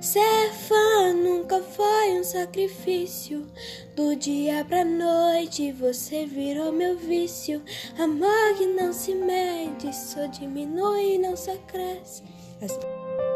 [0.00, 3.44] Ser fã nunca foi um sacrifício.
[3.96, 7.60] Do dia pra noite você virou meu vício.
[7.98, 12.22] Amor que não se mede, só diminui, e não só cresce.
[12.62, 12.70] As...
[12.70, 13.27] Assim.